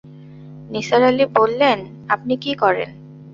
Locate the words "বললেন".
1.37-1.79